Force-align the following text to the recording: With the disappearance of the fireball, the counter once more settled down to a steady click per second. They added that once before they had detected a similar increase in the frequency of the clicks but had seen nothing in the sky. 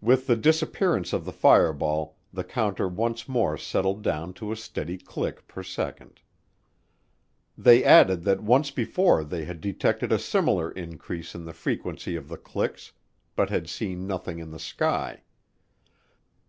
With 0.00 0.26
the 0.26 0.34
disappearance 0.34 1.12
of 1.12 1.24
the 1.24 1.30
fireball, 1.32 2.16
the 2.32 2.42
counter 2.42 2.88
once 2.88 3.28
more 3.28 3.56
settled 3.56 4.02
down 4.02 4.32
to 4.34 4.50
a 4.50 4.56
steady 4.56 4.98
click 4.98 5.46
per 5.46 5.62
second. 5.62 6.20
They 7.56 7.84
added 7.84 8.24
that 8.24 8.42
once 8.42 8.72
before 8.72 9.22
they 9.22 9.44
had 9.44 9.60
detected 9.60 10.10
a 10.10 10.18
similar 10.18 10.72
increase 10.72 11.36
in 11.36 11.44
the 11.44 11.52
frequency 11.54 12.16
of 12.16 12.26
the 12.26 12.36
clicks 12.36 12.94
but 13.36 13.48
had 13.50 13.68
seen 13.68 14.08
nothing 14.08 14.40
in 14.40 14.50
the 14.50 14.58
sky. 14.58 15.22